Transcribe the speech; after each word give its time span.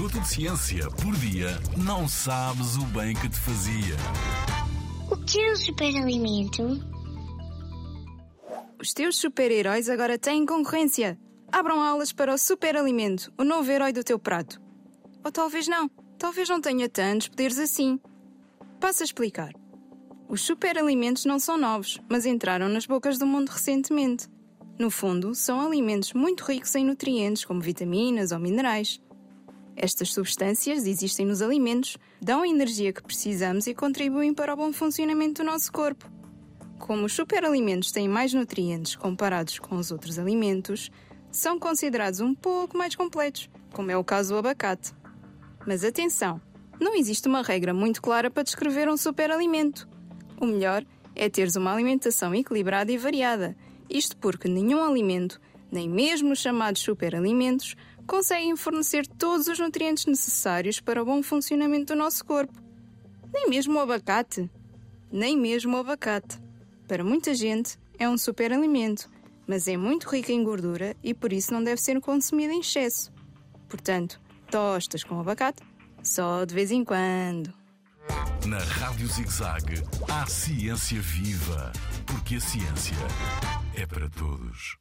minuto 0.00 0.18
de 0.18 0.28
ciência 0.28 0.90
por 0.92 1.14
dia, 1.16 1.60
não 1.76 2.08
sabes 2.08 2.78
o 2.78 2.84
bem 2.86 3.14
que 3.14 3.28
te 3.28 3.38
fazia. 3.38 3.96
O 5.10 5.16
que 5.26 5.38
é 5.38 5.52
um 5.52 5.56
superalimento? 5.56 6.62
Os 8.80 8.94
teus 8.94 9.18
super-heróis 9.18 9.90
agora 9.90 10.18
têm 10.18 10.46
concorrência. 10.46 11.18
Abram 11.52 11.82
aulas 11.82 12.14
para 12.14 12.32
o 12.32 12.38
superalimento, 12.38 13.30
o 13.36 13.44
novo 13.44 13.70
herói 13.70 13.92
do 13.92 14.02
teu 14.02 14.18
prato. 14.18 14.58
Ou 15.22 15.30
talvez 15.30 15.68
não, 15.68 15.90
talvez 16.16 16.48
não 16.48 16.62
tenha 16.62 16.88
tantos 16.88 17.28
poderes 17.28 17.58
assim. 17.58 18.00
Passo 18.80 19.02
a 19.02 19.04
explicar. 19.04 19.52
Os 20.30 20.40
superalimentos 20.40 21.26
não 21.26 21.38
são 21.38 21.58
novos, 21.58 22.00
mas 22.08 22.24
entraram 22.24 22.70
nas 22.70 22.86
bocas 22.86 23.18
do 23.18 23.26
mundo 23.26 23.50
recentemente. 23.50 24.28
No 24.78 24.90
fundo, 24.90 25.34
são 25.34 25.60
alimentos 25.60 26.14
muito 26.14 26.42
ricos 26.42 26.74
em 26.74 26.86
nutrientes, 26.86 27.44
como 27.44 27.60
vitaminas 27.60 28.32
ou 28.32 28.38
minerais. 28.38 28.98
Estas 29.82 30.12
substâncias 30.12 30.84
existem 30.84 31.24
nos 31.24 31.40
alimentos, 31.40 31.96
dão 32.20 32.42
a 32.42 32.48
energia 32.48 32.92
que 32.92 33.02
precisamos 33.02 33.66
e 33.66 33.72
contribuem 33.72 34.34
para 34.34 34.52
o 34.52 34.56
bom 34.56 34.74
funcionamento 34.74 35.42
do 35.42 35.46
nosso 35.50 35.72
corpo. 35.72 36.06
Como 36.78 37.06
os 37.06 37.14
superalimentos 37.14 37.90
têm 37.90 38.06
mais 38.06 38.34
nutrientes 38.34 38.94
comparados 38.94 39.58
com 39.58 39.76
os 39.76 39.90
outros 39.90 40.18
alimentos, 40.18 40.90
são 41.30 41.58
considerados 41.58 42.20
um 42.20 42.34
pouco 42.34 42.76
mais 42.76 42.94
completos, 42.94 43.48
como 43.72 43.90
é 43.90 43.96
o 43.96 44.04
caso 44.04 44.34
do 44.34 44.38
abacate. 44.38 44.92
Mas 45.66 45.82
atenção, 45.82 46.42
não 46.78 46.94
existe 46.94 47.26
uma 47.26 47.40
regra 47.40 47.72
muito 47.72 48.02
clara 48.02 48.30
para 48.30 48.42
descrever 48.42 48.86
um 48.86 48.98
superalimento. 48.98 49.88
O 50.38 50.44
melhor 50.44 50.84
é 51.16 51.30
teres 51.30 51.56
uma 51.56 51.72
alimentação 51.72 52.34
equilibrada 52.34 52.92
e 52.92 52.98
variada, 52.98 53.56
isto 53.88 54.14
porque 54.18 54.46
nenhum 54.46 54.84
alimento, 54.84 55.40
nem 55.72 55.88
mesmo 55.88 56.32
os 56.32 56.38
chamados 56.38 56.82
superalimentos, 56.82 57.74
conseguem 58.10 58.56
fornecer 58.56 59.06
todos 59.06 59.46
os 59.46 59.60
nutrientes 59.60 60.04
necessários 60.04 60.80
para 60.80 61.00
o 61.00 61.04
bom 61.06 61.22
funcionamento 61.22 61.94
do 61.94 61.98
nosso 61.98 62.24
corpo. 62.24 62.60
Nem 63.32 63.48
mesmo 63.48 63.78
o 63.78 63.80
abacate. 63.80 64.50
Nem 65.12 65.38
mesmo 65.38 65.76
o 65.76 65.80
abacate. 65.80 66.42
Para 66.88 67.04
muita 67.04 67.32
gente, 67.34 67.78
é 68.00 68.08
um 68.08 68.18
superalimento, 68.18 69.08
mas 69.46 69.68
é 69.68 69.76
muito 69.76 70.08
rico 70.08 70.32
em 70.32 70.42
gordura 70.42 70.96
e 71.04 71.14
por 71.14 71.32
isso 71.32 71.52
não 71.52 71.62
deve 71.62 71.80
ser 71.80 72.00
consumido 72.00 72.52
em 72.52 72.58
excesso. 72.58 73.12
Portanto, 73.68 74.20
tostas 74.50 75.04
com 75.04 75.20
abacate 75.20 75.62
só 76.02 76.44
de 76.44 76.52
vez 76.52 76.72
em 76.72 76.84
quando. 76.84 77.54
Na 78.44 78.58
Rádio 78.58 79.06
ZigZag, 79.06 79.84
há 80.08 80.26
ciência 80.26 81.00
viva, 81.00 81.72
porque 82.06 82.36
a 82.36 82.40
ciência 82.40 82.96
é 83.76 83.86
para 83.86 84.10
todos. 84.10 84.80